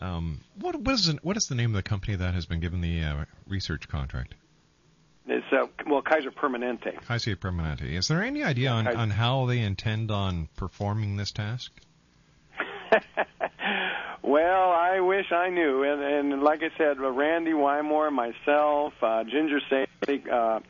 [0.00, 2.58] Um, what what is the, what is the name of the company that has been
[2.58, 4.34] given the uh, research contract?
[5.26, 7.00] It's uh, well, Kaiser Permanente.
[7.06, 7.90] Kaiser Permanente.
[7.92, 11.72] Is there any idea on, Kaiser- on how they intend on performing this task?
[14.22, 19.24] Well, I wish I knew, and and like I said, uh, Randy Wymore, myself, uh,
[19.24, 20.60] Ginger Savely, uh,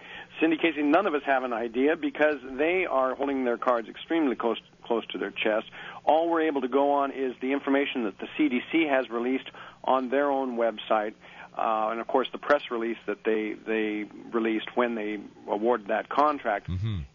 [0.40, 4.36] Cindy Casey, none of us have an idea because they are holding their cards extremely
[4.36, 5.66] close close to their chest.
[6.04, 9.48] All we're able to go on is the information that the CDC has released
[9.84, 11.12] on their own website,
[11.56, 16.08] uh, and of course the press release that they they released when they awarded that
[16.08, 16.68] contract.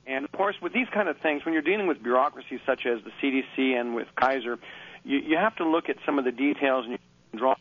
[0.06, 3.00] And of course, with these kind of things, when you're dealing with bureaucracies such as
[3.04, 4.58] the CDC and with Kaiser,
[5.04, 7.56] you, you have to look at some of the details and you draw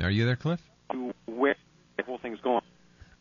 [0.00, 0.60] Are you there, Cliff?
[1.26, 1.56] where
[1.96, 2.62] the whole thing's going.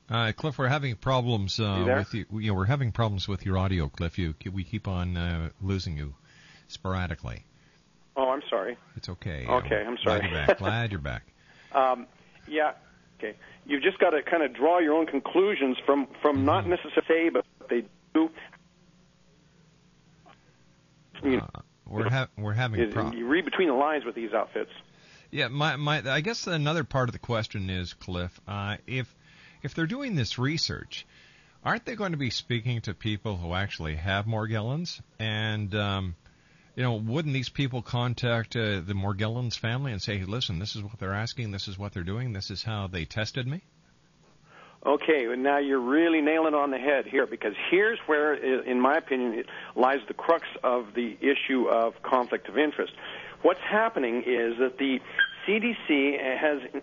[0.10, 2.26] Uh, Cliff, we're having problems uh, You with you.
[2.34, 4.20] You know, we're having problems with your audio, Cliff.
[4.20, 6.16] You we keep on uh, losing you
[6.68, 7.46] sporadically.
[8.18, 8.78] Oh, I'm sorry.
[8.98, 9.46] It's okay.
[9.48, 10.20] Okay, I'm sorry.
[10.20, 10.58] Glad you're back.
[10.58, 11.24] Glad you're back.
[11.74, 12.08] Um,
[12.48, 12.74] yeah.
[13.20, 13.36] Okay.
[13.66, 17.46] You've just got to kind of draw your own conclusions from from not necessarily but
[17.70, 18.30] they do.
[21.24, 21.50] You, know,
[21.86, 23.18] We're ha- we're having is- problems.
[23.18, 24.72] you read between the lines with these outfits.
[25.30, 26.02] Yeah, my my.
[26.12, 29.14] I guess another part of the question is, Cliff, uh, if
[29.64, 31.06] if they're doing this research,
[31.64, 35.00] aren't they going to be speaking to people who actually have Morgellons?
[35.20, 36.16] And um,
[36.76, 40.76] you know, wouldn't these people contact uh, the Morgellons family and say, hey, "Listen, this
[40.76, 41.52] is what they're asking.
[41.52, 42.34] This is what they're doing.
[42.34, 43.62] This is how they tested me."
[44.84, 48.98] Okay, well, now you're really nailing on the head here because here's where, in my
[48.98, 52.94] opinion, it lies the crux of the issue of conflict of interest.
[53.44, 55.00] What's happening is that the
[55.46, 56.82] CDC has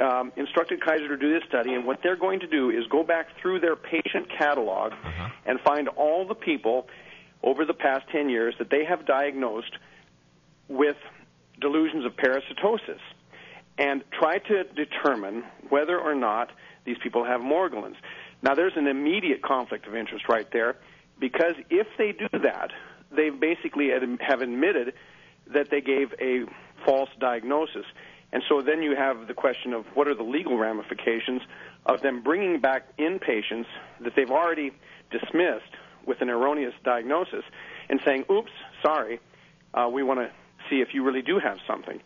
[0.00, 3.04] um, instructed Kaiser to do this study, and what they're going to do is go
[3.04, 4.92] back through their patient catalog
[5.46, 6.88] and find all the people
[7.42, 9.72] over the past 10 years that they have diagnosed
[10.68, 10.96] with
[11.60, 13.00] delusions of parasitosis
[13.78, 16.50] and try to determine whether or not
[16.84, 17.96] these people have Morgellons.
[18.42, 20.76] Now, there's an immediate conflict of interest right there
[21.18, 22.70] because if they do that,
[23.10, 24.94] they basically have admitted
[25.52, 26.44] that they gave a
[26.84, 27.86] false diagnosis.
[28.32, 31.42] And so then you have the question of what are the legal ramifications
[31.86, 33.68] of them bringing back in patients
[34.00, 34.72] that they've already
[35.10, 35.72] dismissed
[36.06, 37.44] with an erroneous diagnosis
[37.88, 38.50] and saying, oops,
[38.82, 39.20] sorry,
[39.74, 40.30] uh, we want to
[40.70, 42.00] see if you really do have something.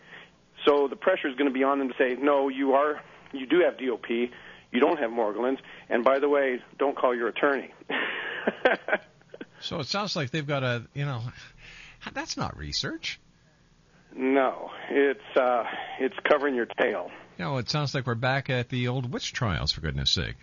[0.65, 3.01] So the pressure is going to be on them to say, no, you are,
[3.33, 7.29] you do have DOP, you don't have Morgellons, and by the way, don't call your
[7.29, 7.73] attorney.
[9.63, 11.23] So it sounds like they've got a, you know,
[12.13, 13.21] that's not research.
[14.15, 15.65] no, it's uh,
[16.01, 17.11] it's covering your tail.
[17.39, 20.35] You know, it sounds like we're back at the old witch trials, for goodness sake.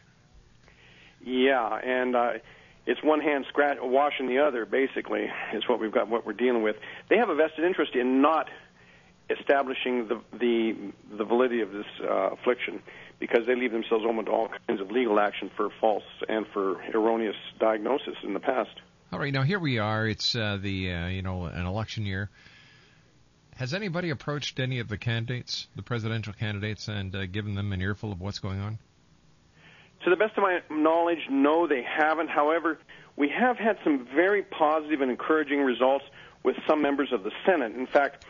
[1.23, 2.31] Yeah, and uh,
[2.89, 4.65] it's one hand scratch washing the other.
[4.65, 6.09] Basically, is what we've got.
[6.09, 6.75] What we're dealing with.
[7.07, 8.49] They have a vested interest in not
[9.29, 10.75] establishing the the
[11.15, 12.81] the validity of this uh, affliction
[13.19, 16.81] because they leave themselves open to all kinds of legal action for false and for
[16.93, 18.71] erroneous diagnosis in the past.
[19.11, 20.07] All right, now here we are.
[20.07, 22.31] It's uh, the uh, you know an election year.
[23.55, 27.81] Has anybody approached any of the candidates, the presidential candidates, and uh, given them an
[27.81, 28.79] earful of what's going on?
[30.03, 32.29] To the best of my knowledge, no, they haven't.
[32.29, 32.79] However,
[33.17, 36.05] we have had some very positive and encouraging results
[36.43, 37.75] with some members of the Senate.
[37.75, 38.25] In fact,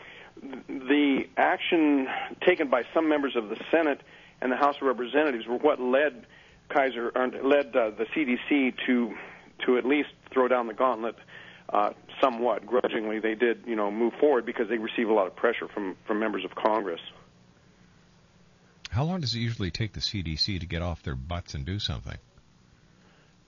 [0.68, 2.08] the action
[2.44, 4.00] taken by some members of the Senate
[4.40, 6.26] and the House of Representatives were what led
[6.70, 9.14] Kaiser led uh, the CDC to
[9.66, 11.16] to at least throw down the gauntlet
[11.68, 13.18] uh, somewhat grudgingly.
[13.20, 16.18] They did, you know, move forward because they receive a lot of pressure from from
[16.18, 17.00] members of Congress.
[18.90, 21.78] How long does it usually take the CDC to get off their butts and do
[21.78, 22.18] something?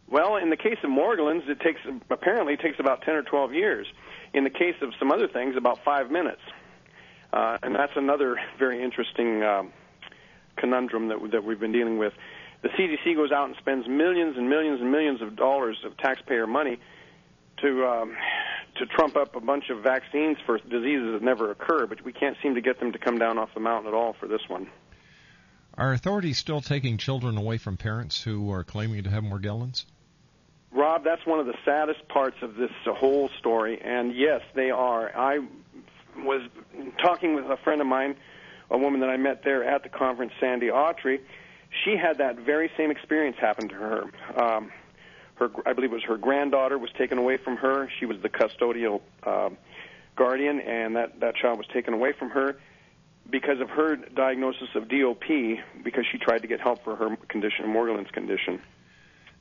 [0.09, 1.81] Well, in the case of Morgellons, it takes
[2.11, 3.87] apparently it takes about ten or twelve years.
[4.35, 6.41] In the case of some other things, about five minutes,
[7.33, 9.73] uh, and that's another very interesting um,
[10.57, 12.13] conundrum that that we've been dealing with.
[12.63, 16.47] The CDC goes out and spends millions and millions and millions of dollars of taxpayer
[16.47, 16.79] money
[17.63, 18.17] to um,
[18.77, 22.37] to trump up a bunch of vaccines for diseases that never occur, but we can't
[22.43, 24.69] seem to get them to come down off the mountain at all for this one.
[25.79, 29.85] Are authorities still taking children away from parents who are claiming to have Morgellons?
[30.71, 35.11] Rob, that's one of the saddest parts of this whole story, and yes, they are.
[35.15, 35.41] I
[36.19, 36.43] was
[37.03, 38.17] talking with a friend of mine,
[38.71, 41.21] a woman that I met there at the conference, Sandy Autry.
[41.85, 44.05] She had that very same experience happen to her.
[44.37, 44.73] Um,
[45.37, 47.89] her, I believe it was her granddaughter was taken away from her.
[47.99, 49.51] She was the custodial uh,
[50.17, 52.57] guardian, and that that child was taken away from her
[53.29, 57.67] because of her diagnosis of DOP because she tried to get help for her condition,
[57.67, 58.61] Morgellons condition.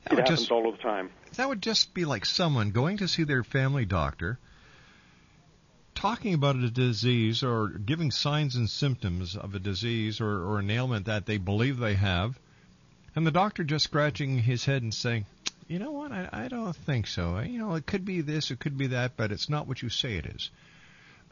[0.04, 1.10] That it happens just- all the time.
[1.36, 4.38] That would just be like someone going to see their family doctor,
[5.94, 10.70] talking about a disease or giving signs and symptoms of a disease or, or an
[10.70, 12.38] ailment that they believe they have,
[13.14, 15.24] and the doctor just scratching his head and saying,
[15.68, 17.38] you know what, I, I don't think so.
[17.38, 19.88] You know, it could be this, it could be that, but it's not what you
[19.88, 20.50] say it is.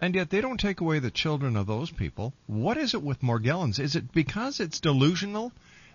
[0.00, 2.32] And yet they don't take away the children of those people.
[2.46, 3.78] What is it with Morgellons?
[3.78, 5.52] Is it because it's delusional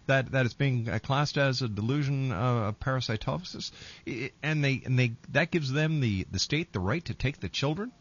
[0.08, 3.72] that that it's being uh, classed as a delusion uh, of parasitosis,
[4.44, 7.50] and they and they that gives them the the state the right to take the
[7.50, 7.92] children?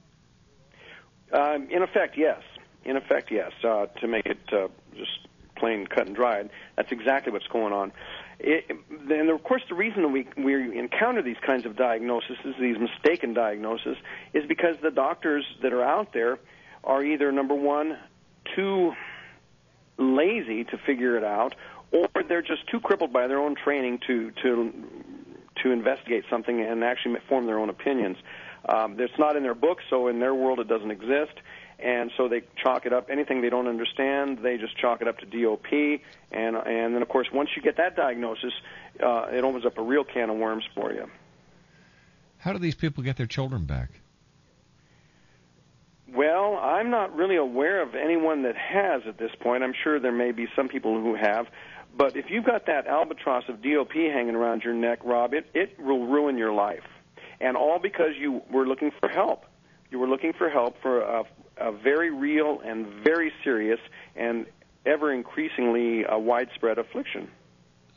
[1.33, 2.43] Um, in effect, yes.
[2.85, 3.53] In effect, yes.
[3.63, 5.27] Uh, to make it uh, just
[5.57, 7.93] plain cut and dried, that's exactly what's going on.
[8.39, 13.35] It, and of course, the reason we we encounter these kinds of diagnoses, these mistaken
[13.35, 13.97] diagnoses,
[14.33, 16.39] is because the doctors that are out there
[16.83, 17.97] are either number one
[18.55, 18.93] too
[19.99, 21.55] lazy to figure it out,
[21.93, 24.73] or they're just too crippled by their own training to to
[25.63, 28.17] to investigate something and actually form their own opinions.
[28.69, 31.35] Um, it's not in their book, so in their world it doesn't exist,
[31.79, 33.09] and so they chalk it up.
[33.11, 36.01] Anything they don't understand, they just chalk it up to DOP,
[36.33, 38.53] and and then of course once you get that diagnosis,
[39.03, 41.09] uh, it opens up a real can of worms for you.
[42.39, 43.89] How do these people get their children back?
[46.15, 49.65] Well, I'm not really aware of anyone that has at this point.
[49.65, 51.47] I'm sure there may be some people who have.
[51.97, 55.79] But if you've got that albatross of DOP hanging around your neck, Rob, it, it
[55.81, 56.85] will ruin your life.
[57.41, 59.45] And all because you were looking for help.
[59.91, 61.25] You were looking for help for a,
[61.57, 63.81] a very real and very serious
[64.17, 64.47] and
[64.87, 67.29] ever increasingly uh, widespread affliction.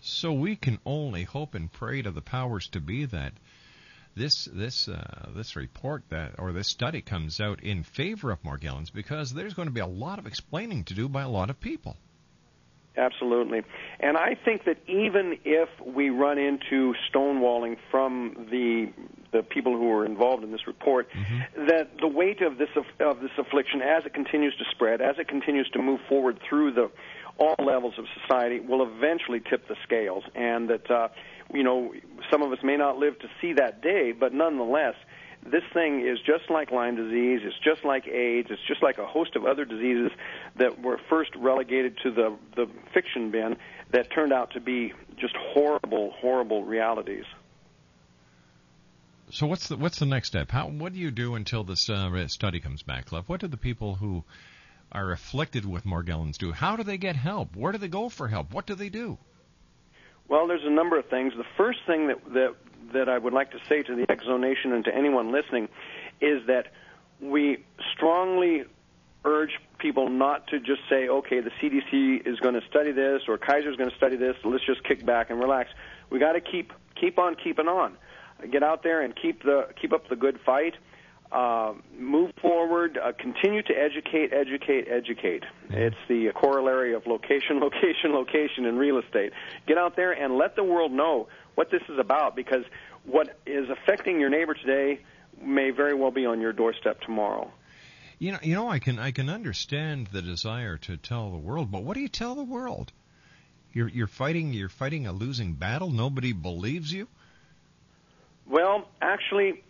[0.01, 3.34] So we can only hope and pray to the powers to be that
[4.16, 8.91] this this uh, this report that or this study comes out in favor of Morgellons
[8.91, 11.60] because there's going to be a lot of explaining to do by a lot of
[11.60, 11.97] people.
[12.97, 13.61] Absolutely.
[13.99, 18.91] And I think that even if we run into stonewalling from the
[19.33, 21.09] the people who are involved in this report,
[21.67, 22.69] that the weight of this
[22.99, 26.71] of this affliction, as it continues to spread, as it continues to move forward through
[26.73, 26.89] the
[27.37, 31.09] all levels of society, will eventually tip the scales, and that uh,
[31.53, 31.93] you know
[32.31, 34.95] some of us may not live to see that day, but nonetheless,
[35.51, 39.05] this thing is just like Lyme disease, it's just like AIDS, it's just like a
[39.05, 40.11] host of other diseases
[40.57, 43.57] that were first relegated to the the fiction bin
[43.91, 47.25] that turned out to be just horrible, horrible realities.
[49.29, 50.51] So what's the what's the next step?
[50.51, 53.27] How what do you do until this uh, study comes back, Cliff?
[53.27, 54.23] What do the people who
[54.91, 56.51] are afflicted with Morgellons do?
[56.51, 57.55] How do they get help?
[57.55, 58.53] Where do they go for help?
[58.53, 59.17] What do they do?
[60.30, 61.34] Well, there's a number of things.
[61.38, 62.55] The first thing that that
[62.93, 65.69] that I would like to say to the X Zone Nation and to anyone listening
[66.21, 66.71] is that
[67.19, 67.63] we
[67.93, 68.65] strongly
[69.25, 73.38] urge people not to just say, okay, the CDC is going to study this or
[73.38, 74.36] Kaiser is going to study this.
[74.43, 75.69] Let's just kick back and relax.
[76.09, 77.97] We got to keep keep on keeping on.
[78.51, 80.75] Get out there and keep the keep up the good fight.
[81.32, 82.97] Uh, move forward.
[82.97, 85.43] Uh, continue to educate, educate, educate.
[85.69, 89.34] It's the corollary of location, location, location in real estate.
[89.67, 92.63] Get out there and let the world know what this is about because
[93.03, 95.01] what is affecting your neighbor today
[95.41, 97.51] may very well be on your doorstep tomorrow.
[98.19, 101.71] You know, you know, I can I can understand the desire to tell the world,
[101.71, 102.91] but what do you tell the world?
[103.73, 105.91] You're you're fighting you're fighting a losing battle.
[105.91, 107.07] Nobody believes you.
[108.47, 109.63] Well, actually,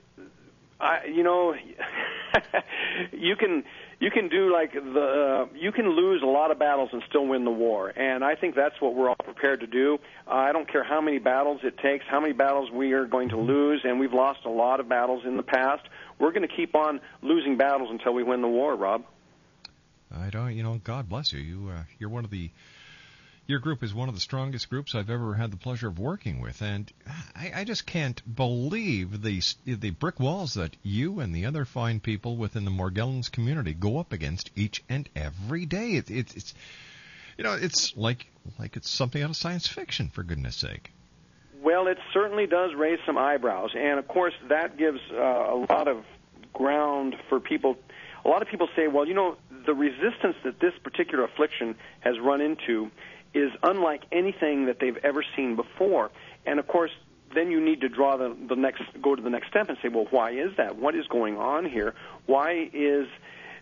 [0.80, 1.56] I, you know,
[3.12, 3.64] you can
[4.00, 7.26] you can do like the uh, you can lose a lot of battles and still
[7.26, 9.98] win the war, and I think that's what we're all prepared to do.
[10.28, 13.30] Uh, I don't care how many battles it takes, how many battles we are going
[13.30, 15.84] to lose, and we've lost a lot of battles in the past.
[16.20, 19.04] We're going to keep on losing battles until we win the war, Rob.
[20.16, 21.40] I don't, you know, God bless you.
[21.40, 22.52] You uh, you're one of the
[23.48, 26.42] your group is one of the strongest groups I've ever had the pleasure of working
[26.42, 26.92] with, and
[27.36, 32.02] I, I just can't believe the the brick walls that you and the other fine
[32.02, 35.94] people within the Morgellons community go up against each and every day.
[35.94, 36.54] It, it, it's
[37.38, 38.28] you know, it's like
[38.60, 40.92] like it's something out of science fiction, for goodness sake.
[41.62, 45.88] Well, it certainly does raise some eyebrows, and of course that gives uh, a lot
[45.88, 46.04] of
[46.54, 47.78] ground for people.
[48.26, 52.20] A lot of people say, well, you know, the resistance that this particular affliction has
[52.20, 52.92] run into
[53.34, 56.12] is unlike anything that they've ever seen before.
[56.46, 56.92] And of course,
[57.34, 59.90] then you need to draw the, the next, go to the next step and say,
[59.90, 60.78] well, why is that?
[60.78, 61.94] What is going on here?
[62.26, 63.08] Why is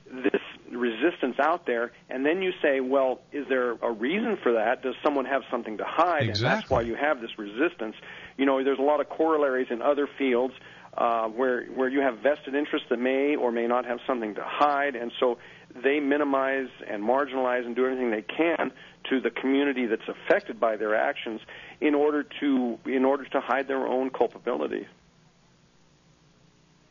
[0.07, 0.41] this
[0.72, 1.91] resistance out there?
[2.09, 4.84] And then you say, well, is there a reason for that?
[4.84, 6.30] Does someone have something to hide?
[6.30, 6.45] Exactly.
[6.47, 7.95] And that's why you have this resistance.
[8.38, 10.53] You know, there's a lot of corollaries in other fields
[10.97, 14.43] uh, where where you have vested interests that may or may not have something to
[14.45, 15.38] hide, and so
[15.84, 18.72] they minimize and marginalize and do everything they can
[19.10, 21.41] to the community that's affected by their actions
[21.82, 24.88] in order to in order to hide their own culpability.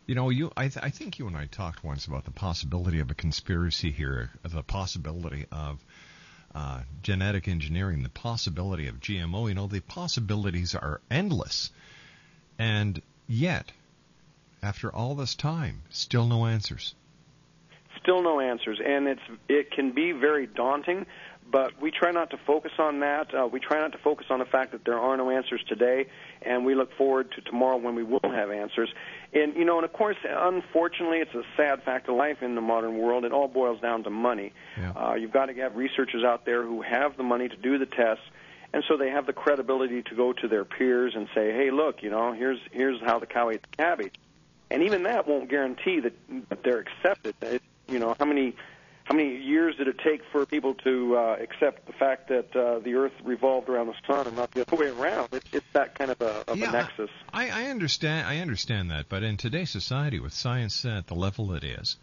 [0.06, 3.00] You know, you I, th- I think you and I talked once about the possibility
[3.00, 5.82] of a conspiracy here, the possibility of
[6.54, 9.48] uh, genetic engineering, the possibility of GMO.
[9.48, 11.70] You know, the possibilities are endless,
[12.58, 13.72] and yet,
[14.62, 16.94] after all this time, still no answers.
[18.02, 21.06] Still no answers, and it's it can be very daunting.
[21.54, 23.32] But we try not to focus on that.
[23.32, 26.06] Uh, we try not to focus on the fact that there are no answers today,
[26.42, 28.92] and we look forward to tomorrow when we will have answers.
[29.32, 32.60] And you know, and of course, unfortunately, it's a sad fact of life in the
[32.60, 33.24] modern world.
[33.24, 34.52] It all boils down to money.
[34.76, 34.90] Yeah.
[34.96, 37.86] Uh, you've got to have researchers out there who have the money to do the
[37.86, 38.24] tests,
[38.72, 42.02] and so they have the credibility to go to their peers and say, "Hey, look,
[42.02, 44.14] you know, here's here's how the cow ate the cabbage."
[44.72, 46.14] And even that won't guarantee that,
[46.48, 47.36] that they're accepted.
[47.42, 48.56] It, you know, how many
[49.04, 52.78] how many years did it take for people to uh, accept the fact that uh,
[52.78, 55.32] the Earth revolved around the sun and not the other way around?
[55.32, 57.10] It, it's that kind of a, of Yeah, a nexus.
[57.32, 58.26] I, I understand.
[58.26, 61.96] I understand that, but in today's society, with science at the level it is,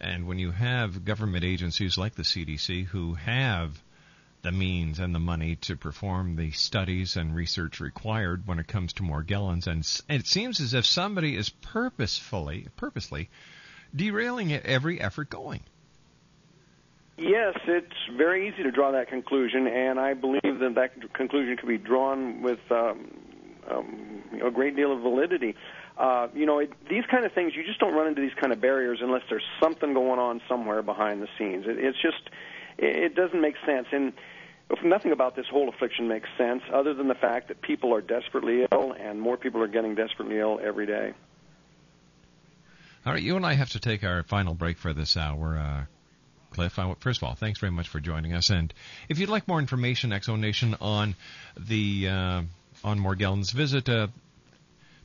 [0.00, 3.82] and when you have government agencies like the CDC who have
[4.42, 8.92] the means and the money to perform the studies and research required when it comes
[8.92, 13.30] to Morgellons, and, and it seems as if somebody is purposefully, purposely,
[13.92, 15.62] derailing it every effort going.
[17.18, 21.68] Yes, it's very easy to draw that conclusion, and I believe that that conclusion could
[21.68, 23.10] be drawn with um,
[23.70, 25.54] um, a great deal of validity.
[25.96, 28.52] Uh, you know, it, these kind of things, you just don't run into these kind
[28.52, 31.64] of barriers unless there's something going on somewhere behind the scenes.
[31.66, 32.28] It, it's just,
[32.76, 33.86] it, it doesn't make sense.
[33.92, 34.12] And
[34.68, 38.02] if nothing about this whole affliction makes sense other than the fact that people are
[38.02, 41.14] desperately ill, and more people are getting desperately ill every day.
[43.06, 45.56] All right, you and I have to take our final break for this hour.
[45.56, 45.84] Uh,
[46.56, 48.48] Cliff, I, first of all, thanks very much for joining us.
[48.48, 48.72] And
[49.10, 51.14] if you'd like more information, X Zone Nation, on
[51.58, 52.42] the uh,
[52.82, 54.06] on Morgellons, visit uh,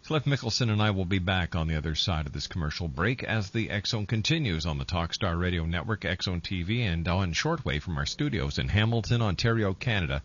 [0.03, 3.23] Cliff Mickelson and I will be back on the other side of this commercial break
[3.23, 7.33] as the X Zone continues on the Talkstar Radio Network, X Zone TV, and on
[7.33, 10.21] shortwave from our studios in Hamilton, Ontario, Canada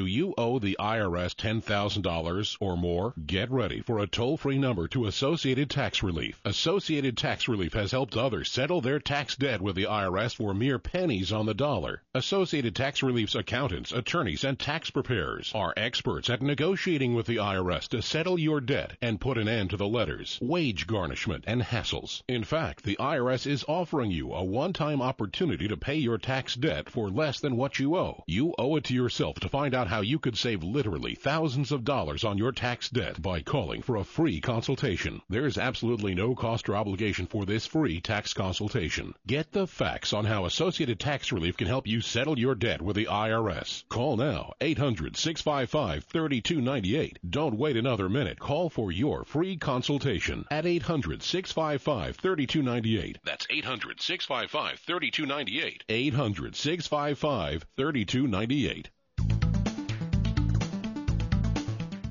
[0.05, 3.14] Do you owe the IRS $10,000 or more?
[3.24, 6.42] Get ready for a toll-free number to Associated Tax Relief.
[6.44, 10.78] Associated Tax Relief has helped others settle their tax debt with the IRS for mere
[10.78, 12.02] pennies on the dollar.
[12.12, 17.88] Associated Tax Relief's accountants, attorneys, and tax preparers are experts at negotiating with the IRS
[17.88, 22.20] to settle your debt and put an end to the letters, wage garnishment, and hassles.
[22.28, 26.90] In fact, the IRS is offering you a one-time opportunity to pay your tax debt
[26.90, 28.22] for less than what you owe.
[28.26, 31.84] You owe it to yourself to find out how you could save literally thousands of
[31.84, 35.22] dollars on your tax debt by calling for a free consultation.
[35.28, 39.14] There's absolutely no cost or obligation for this free tax consultation.
[39.24, 42.97] Get the facts on how Associated Tax Relief can help you settle your debt with
[42.97, 43.88] the IRS.
[43.88, 47.18] Call now 800-655-3298.
[47.30, 48.40] Don't wait another minute.
[48.40, 53.18] Call for your free consultation at 800-655-3298.
[53.22, 55.82] That's 800-655-3298.
[55.88, 58.86] 800-655-3298.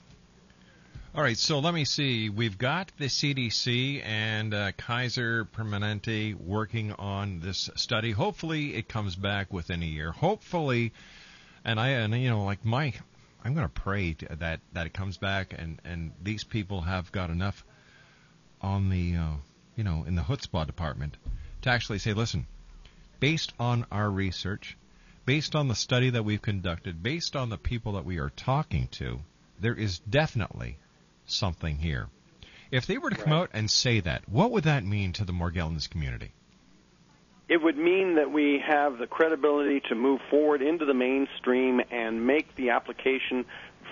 [1.14, 2.30] All right, so let me see.
[2.30, 8.12] We've got the CDC and uh, Kaiser Permanente working on this study.
[8.12, 10.12] Hopefully, it comes back within a year.
[10.12, 10.94] Hopefully,
[11.66, 12.94] and I and you know, like my,
[13.44, 17.28] I'm going to pray that that it comes back and and these people have got
[17.28, 17.62] enough
[18.62, 19.32] on the, uh,
[19.76, 21.16] you know, in the chutzpah department
[21.62, 22.46] to actually say, listen,
[23.20, 24.76] based on our research,
[25.24, 28.88] based on the study that we've conducted, based on the people that we are talking
[28.88, 29.20] to,
[29.60, 30.76] there is definitely
[31.26, 32.08] something here.
[32.70, 35.32] If they were to come out and say that, what would that mean to the
[35.32, 36.32] Morgellons community?
[37.48, 42.26] It would mean that we have the credibility to move forward into the mainstream and
[42.26, 43.44] make the application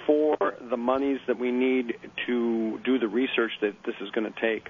[0.07, 1.95] for the monies that we need
[2.27, 4.69] to do the research that this is going to take.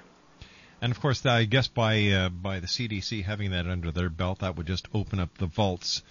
[0.81, 4.39] And of course, I guess by uh, by the CDC having that under their belt,
[4.39, 6.01] that would just open up the vaults,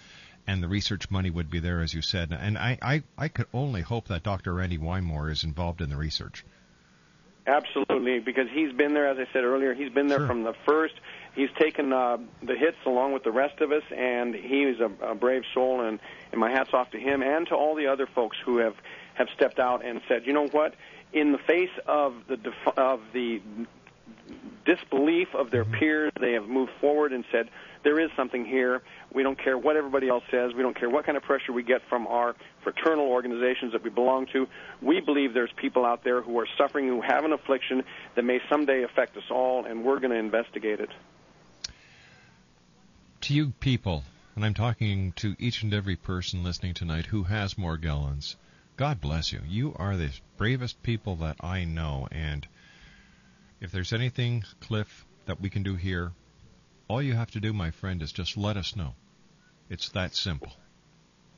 [0.47, 2.31] and the research money would be there, as you said.
[2.31, 4.53] And I I, I could only hope that Dr.
[4.53, 6.45] Randy Wymore is involved in the research.
[7.47, 10.27] Absolutely, because he's been there, as I said earlier, he's been there Sure.
[10.27, 10.93] from the first.
[11.35, 14.91] He's taken uh, the hits along with the rest of us, and he is a,
[15.03, 15.81] a brave soul.
[15.81, 15.99] And,
[16.31, 18.75] and my hats off to him and to all the other folks who have
[19.21, 20.73] have stepped out and said, you know what?
[21.13, 23.41] In the face of the def- of the
[24.65, 25.79] disbelief of their mm-hmm.
[25.79, 27.49] peers, they have moved forward and said,
[27.83, 28.81] there is something here.
[29.11, 30.53] We don't care what everybody else says.
[30.53, 33.89] We don't care what kind of pressure we get from our fraternal organizations that we
[33.89, 34.47] belong to.
[34.81, 37.83] We believe there's people out there who are suffering, who have an affliction
[38.15, 40.89] that may someday affect us all, and we're going to investigate it.
[43.21, 44.03] To you people,
[44.35, 48.35] and I'm talking to each and every person listening tonight who has Morgellons,
[48.81, 49.41] God bless you.
[49.47, 52.47] You are the bravest people that I know, and
[53.59, 56.13] if there's anything, Cliff, that we can do here,
[56.87, 58.95] all you have to do, my friend, is just let us know.
[59.69, 60.51] It's that simple.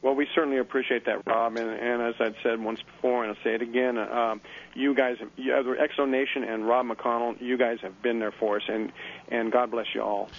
[0.01, 1.57] Well, we certainly appreciate that, Rob.
[1.57, 4.39] And, and as I've said once before, and I'll say it again, um,
[4.73, 8.31] you guys, you, uh, X Zone Nation and Rob McConnell, you guys have been there
[8.31, 8.93] for us, and
[9.27, 10.29] and God bless you all.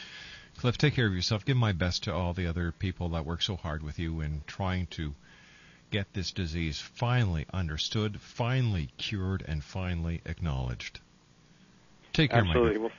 [0.57, 1.45] Cliff, take care of yourself.
[1.45, 4.41] Give my best to all the other people that work so hard with you in
[4.47, 5.13] trying to
[5.95, 10.99] get this disease finally understood, finally cured, and finally acknowledged.
[12.13, 12.81] Take care, my good Absolutely.
[12.81, 12.91] Well,